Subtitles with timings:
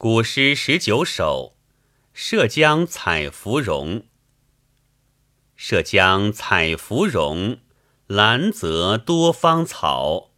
[0.00, 1.56] 古诗十九首
[2.12, 3.96] 《涉江采芙蓉》。
[5.56, 7.58] 涉江采芙蓉，
[8.06, 10.30] 兰泽多芳草。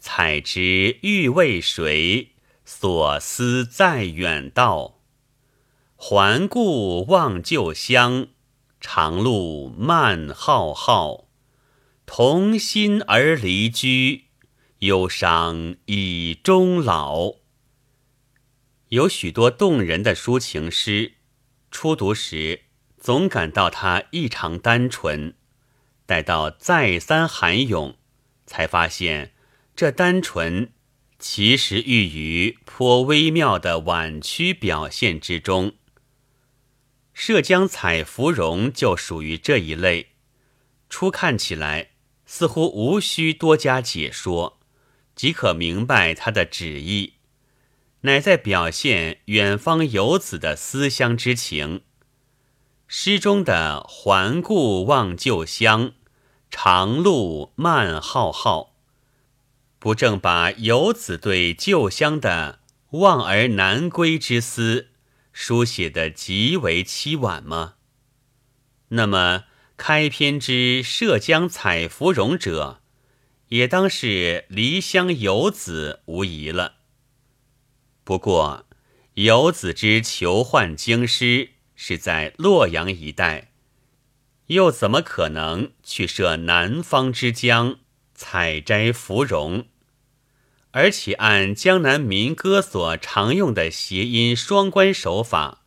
[0.00, 2.32] 采之欲为谁？
[2.64, 4.98] 所思在远道。
[5.94, 8.26] 还顾望旧乡，
[8.80, 11.28] 长路漫浩浩。
[12.04, 14.24] 同心而离居，
[14.80, 17.34] 忧伤以终老。
[18.90, 21.12] 有许多动人的抒情诗，
[21.70, 22.62] 初读时
[22.96, 25.34] 总感到它异常单纯，
[26.06, 27.98] 待到再三涵咏，
[28.46, 29.34] 才发现
[29.76, 30.72] 这单纯
[31.18, 35.74] 其实寓于颇微妙的婉曲表现之中。
[37.12, 40.12] 涉江采芙蓉就属于这一类，
[40.88, 41.90] 初看起来
[42.24, 44.58] 似乎无需多加解说，
[45.14, 47.17] 即可明白它的旨意。
[48.02, 51.82] 乃在表现远方游子的思乡之情。
[52.86, 55.92] 诗中的“环顾望旧乡，
[56.50, 58.76] 长路漫浩浩”，
[59.78, 62.60] 不正把游子对旧乡的
[62.92, 64.88] 望而难归之思
[65.32, 67.74] 书写得极为凄婉吗？
[68.88, 69.44] 那么
[69.76, 72.80] 开篇之“涉江采芙蓉”者，
[73.48, 76.77] 也当是离乡游子无疑了。
[78.08, 78.64] 不过，
[79.16, 83.52] 游子之求幻京师是在洛阳一带，
[84.46, 87.80] 又怎么可能去涉南方之江
[88.14, 89.66] 采摘芙蓉？
[90.70, 95.66] 而且按江南民歌所常用的谐音双关手法，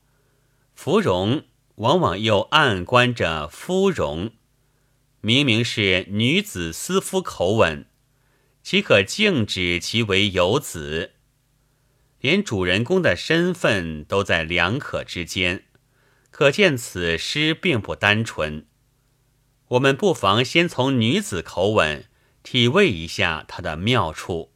[0.73, 1.43] 芙蓉
[1.75, 4.31] 往往又暗关着夫蓉，
[5.19, 7.85] 明明是女子思夫口吻，
[8.63, 11.11] 岂可径指其为游子？
[12.21, 15.65] 连主人公的身份都在两可之间，
[16.29, 18.67] 可见此诗并不单纯。
[19.69, 22.05] 我们不妨先从女子口吻
[22.43, 24.53] 体味一下它的妙处。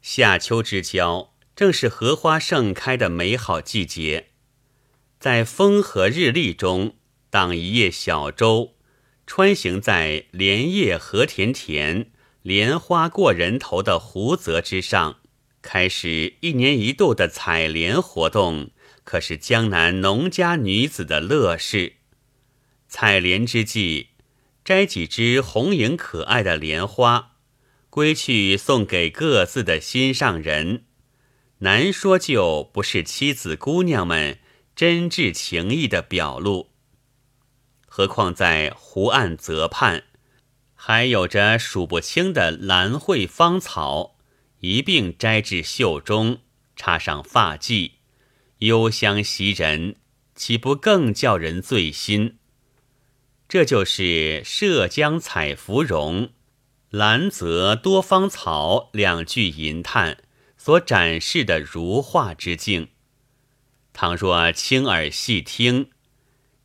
[0.00, 4.30] 夏秋之交，正是荷花盛开的美好季节，
[5.18, 6.96] 在风和日丽中
[7.28, 8.76] 荡一叶小舟，
[9.26, 12.10] 穿行在莲叶何田田、
[12.40, 15.18] 莲花过人头的湖泽之上。
[15.62, 18.70] 开始一年一度的采莲活动，
[19.04, 21.94] 可是江南农家女子的乐事。
[22.88, 24.08] 采莲之际，
[24.64, 27.36] 摘几枝红莹可爱的莲花，
[27.88, 30.84] 归去送给各自的心上人，
[31.58, 34.40] 难说就不是妻子姑娘们
[34.74, 36.70] 真挚情意的表露。
[37.86, 40.04] 何况在湖岸泽畔，
[40.74, 44.16] 还有着数不清的兰蕙芳草。
[44.62, 46.38] 一并摘至袖中，
[46.76, 47.94] 插上发髻，
[48.58, 49.96] 幽香袭人，
[50.36, 52.38] 岂不更叫人醉心？
[53.48, 56.30] 这就是“涉江采芙蓉，
[56.90, 60.22] 兰泽多芳草”两句吟叹
[60.56, 62.90] 所展示的如画之境。
[63.92, 65.90] 倘若轻耳细听，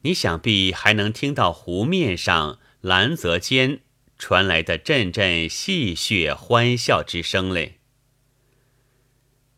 [0.01, 3.79] 你想必还能听到湖面上兰泽间
[4.19, 7.76] 传来的阵阵戏谑欢笑之声嘞。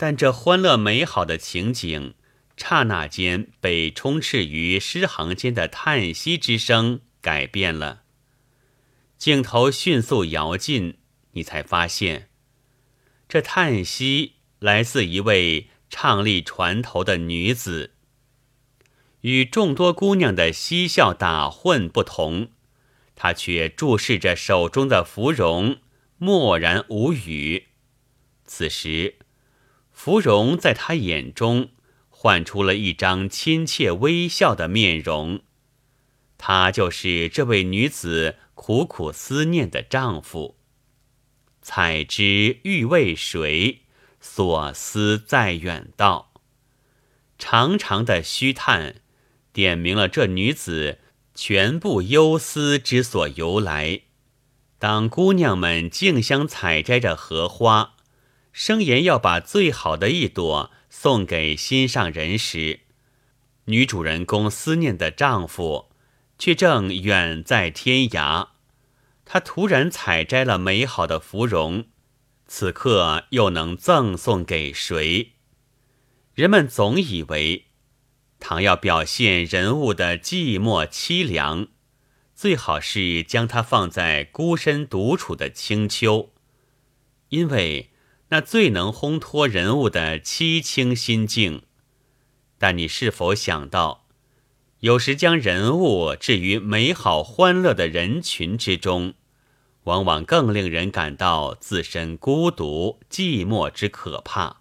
[0.02, 2.14] 但这欢乐美好的情景，
[2.56, 8.04] 刹那间被充斥于诗行间的叹息之声改变了。
[9.18, 11.00] 镜头迅速摇近，
[11.34, 12.30] 你才发现，
[13.28, 17.92] 这叹息来自一位唱立船头的女子。
[19.20, 22.52] 与众多姑娘的嬉笑打混不同，
[23.16, 25.80] 她却注视着手中的芙蓉，
[26.18, 27.68] 默然无语。
[28.46, 29.18] 此时。
[30.02, 31.72] 芙蓉在他眼中
[32.08, 35.42] 唤出了一张亲切微笑的面容，
[36.38, 40.56] 他就是这位女子苦苦思念的丈夫。
[41.62, 43.82] 采之欲为谁？
[44.22, 46.32] 所思在远道。
[47.38, 49.02] 长长的虚叹，
[49.52, 51.00] 点明了这女子
[51.36, 54.04] 全部忧思之所由来。
[54.78, 57.96] 当姑娘们竞相采摘着荷花。
[58.52, 62.82] 声言要把最好的一朵送给心上人时，
[63.66, 65.92] 女主人公思念的丈夫
[66.38, 68.50] 却正远在天涯。
[69.24, 71.86] 她突然采摘了美好的芙蓉，
[72.48, 75.34] 此刻又能赠送给谁？
[76.34, 77.68] 人们总以为，
[78.40, 81.68] 倘要表现人物的寂寞凄凉，
[82.36, 86.34] 最好是将它放在孤身独处的清秋，
[87.30, 87.92] 因为。
[88.30, 91.64] 那最能烘托人物的凄清心境。
[92.58, 94.06] 但你是否想到，
[94.80, 99.14] 有时将人物置于美好欢乐的人群之中，
[99.84, 104.58] 往往更令人感到自身孤独寂寞之可怕？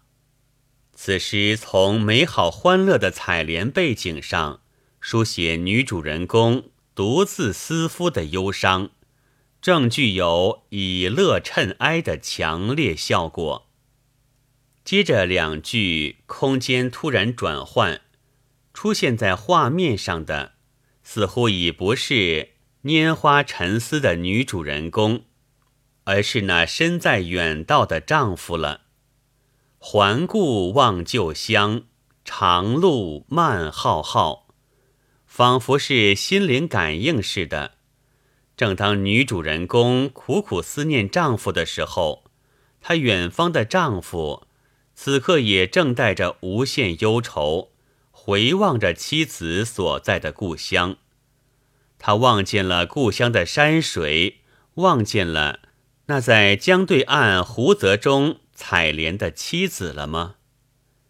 [0.93, 4.61] 此诗从美好欢乐的采莲背景上，
[4.99, 8.89] 书写女主人公独自思夫的忧伤。
[9.61, 13.67] 正具有以乐衬哀的强烈效果。
[14.85, 18.01] 接着两句空间突然转换，
[18.73, 20.53] 出现在画面上的，
[21.03, 22.53] 似乎已不是
[22.83, 25.25] 拈花沉思的女主人公，
[26.05, 28.81] 而是那身在远道的丈夫了。
[29.77, 31.83] 环顾望旧乡，
[32.23, 34.47] 长路漫浩浩，
[35.25, 37.78] 仿佛是心灵感应似的。
[38.59, 42.25] 正当女主人公苦苦思念丈夫的时候，
[42.81, 44.45] 她远方的丈夫
[44.93, 47.71] 此刻也正带着无限忧愁，
[48.11, 50.97] 回望着妻子所在的故乡。
[51.97, 54.41] 他望见了故乡的山水，
[54.73, 55.59] 望见了
[56.07, 60.35] 那在江对岸湖泽中采莲的妻子了吗？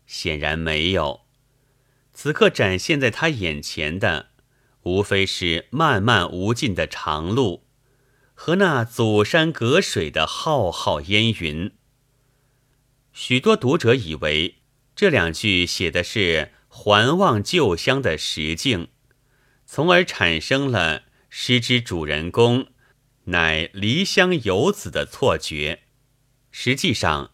[0.06, 1.22] 显然没有。
[2.14, 4.29] 此刻展现在他眼前的。
[4.84, 7.66] 无非是漫漫无尽的长路，
[8.34, 11.72] 和那阻山隔水的浩浩烟云。
[13.12, 14.60] 许多读者以为
[14.96, 18.88] 这两句写的是环望旧乡的实境，
[19.66, 22.68] 从而产生了诗之主人公
[23.26, 25.84] 乃离乡游子的错觉。
[26.52, 27.32] 实际上，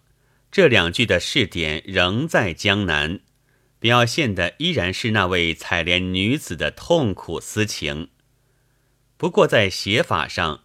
[0.52, 3.22] 这两句的试点仍在江南。
[3.86, 8.10] 表现的依然是那位采莲女子的痛苦思情，
[9.16, 10.64] 不过在写法上，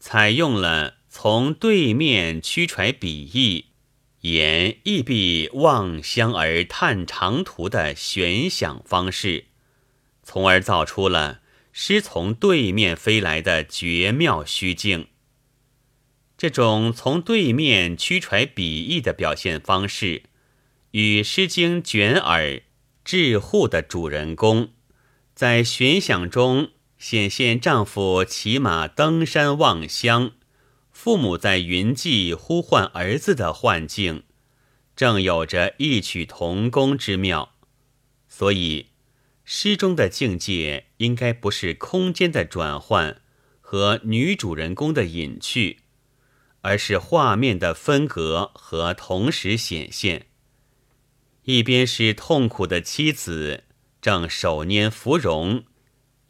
[0.00, 3.66] 采用了从对面驱揣笔意，
[4.22, 9.44] 言意必望乡而叹长途的悬想方式，
[10.24, 15.06] 从而造出了诗从对面飞来的绝妙虚境。
[16.36, 20.24] 这种从对面驱揣笔意的表现方式。
[20.96, 22.42] 与《诗经·卷耳》
[23.04, 24.70] 致户的主人公，
[25.34, 30.32] 在悬想中显现丈夫骑马登山望乡，
[30.90, 34.22] 父母在云际呼唤儿子的幻境，
[34.96, 37.52] 正有着异曲同工之妙。
[38.26, 38.86] 所以，
[39.44, 43.20] 诗中的境界应该不是空间的转换
[43.60, 45.80] 和女主人公的隐去，
[46.62, 50.28] 而是画面的分隔和同时显现。
[51.46, 53.62] 一边是痛苦的妻子，
[54.00, 55.62] 正手拈芙蓉，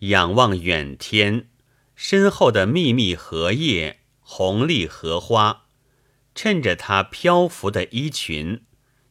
[0.00, 1.48] 仰望远天，
[1.94, 5.68] 身后的密密荷叶、红丽荷花，
[6.34, 8.60] 衬着她漂浮的衣裙，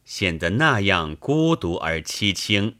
[0.04, 2.74] 显得那样孤独而凄清；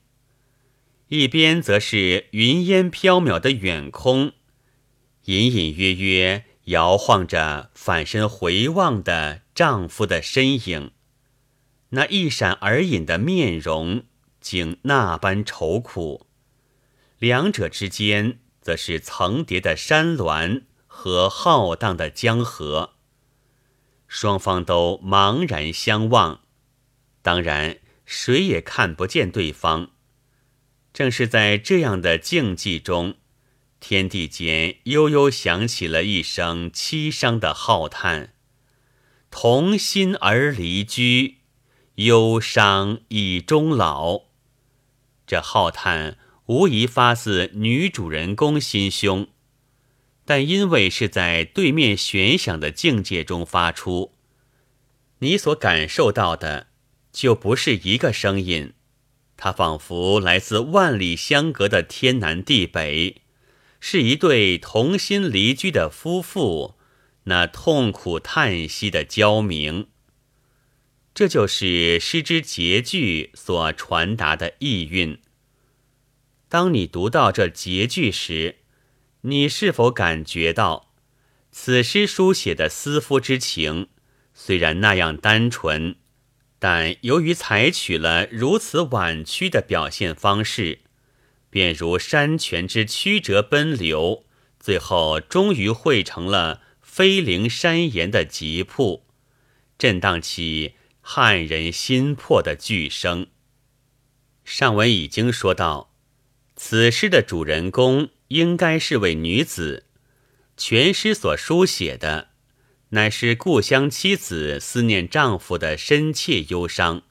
[1.09, 4.35] 一边则是云烟飘渺的远空，
[5.25, 10.93] 隐隐约约摇晃着反身回望的丈夫的身影。
[11.91, 14.05] 那一闪而隐的面容，
[14.41, 16.27] 竟那般愁苦；
[17.19, 22.95] 两者之间，则是层叠的山峦和浩荡的江河。
[24.09, 26.43] 双方都茫然相望，
[27.23, 29.91] 当然谁也看不见对方。
[30.93, 33.17] 正是在这样的静寂中，
[33.81, 38.33] 天地间悠悠响起了一声凄伤的浩叹
[39.31, 41.36] ：“同心而离居。”
[41.97, 44.25] 忧伤已终老，
[45.27, 49.29] 这浩叹无疑发自女主人公心胸，
[50.27, 54.13] 但因为是在对面悬想的境界中发出，
[55.21, 56.67] 你所感受到的
[57.11, 58.75] 就不是一个声音，
[59.39, 63.23] 它仿佛来自万里相隔的天南地北，
[63.81, 66.75] 是一对同心离居的夫妇
[67.25, 69.87] 那痛苦叹息的交鸣。
[71.17, 75.19] 这就是诗之结句所传达的意蕴。
[76.51, 78.57] 当你读到这结句时，
[79.23, 80.93] 你是否感觉到，
[81.51, 83.89] 此诗书写的思夫之情
[84.35, 85.97] 虽然那样单纯，
[86.59, 90.81] 但由于采取了如此婉曲的表现方式，
[91.49, 94.27] 便如山泉之曲折奔流，
[94.61, 99.07] 最后终于汇成了飞灵山岩的急瀑，
[99.79, 100.75] 震荡起。
[101.09, 103.29] 撼人心魄的巨声。
[104.45, 105.95] 上文已经说到，
[106.57, 109.85] 此诗的主人公应该是位女子。
[110.57, 112.31] 全诗所书写的，
[112.89, 117.05] 乃是故乡妻子思念丈夫的深切忧伤。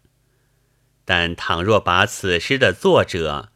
[1.06, 3.54] 但倘若把此诗的作者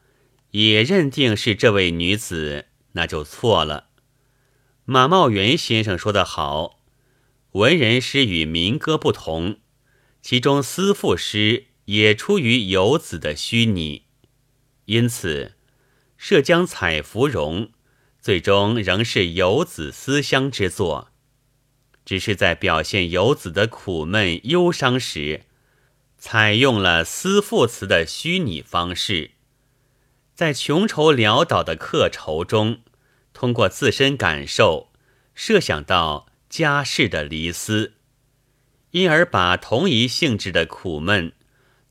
[0.52, 3.90] 也认定是这位女子，那就错了。
[4.86, 6.80] 马茂元先生说得好
[7.52, 9.60] ：“文人诗与民歌不同，
[10.22, 14.04] 其中思妇诗也出于游子的虚拟，
[14.86, 15.46] 因此
[16.18, 17.68] 《涉江采芙蓉》
[18.20, 21.08] 最终仍是游子思乡之作。”
[22.06, 25.44] 只是在表现游子的苦闷忧伤时，
[26.18, 29.32] 采用了思妇词的虚拟方式，
[30.34, 32.80] 在穷愁潦倒的客愁中，
[33.32, 34.92] 通过自身感受，
[35.36, 37.94] 设想到家世的离思，
[38.92, 41.34] 因而把同一性质的苦闷，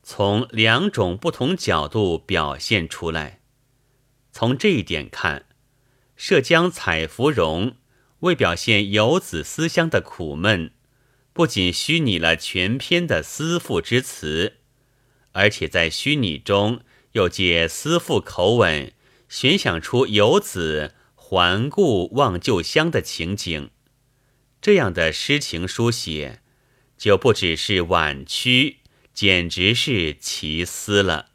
[0.03, 3.41] 从两种不同角度表现出来。
[4.31, 5.39] 从这一点看，
[6.15, 7.71] 《涉江采芙蓉》。
[8.19, 10.73] 为表现游子思乡的苦闷，
[11.31, 14.57] 不仅虚拟了全篇的思妇之词，
[15.31, 16.81] 而且在虚拟中
[17.13, 18.91] 又借思妇口吻，
[19.29, 23.69] 悬想出游子环顾望旧乡的情景。
[24.61, 26.41] 这样的诗情书写，
[26.99, 28.79] 就不只是婉曲，
[29.13, 31.29] 简直是奇思了。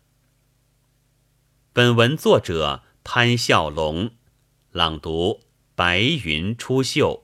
[1.73, 4.13] 本文作者潘笑龙，
[4.71, 5.41] 朗读。
[5.75, 7.24] 白云出岫。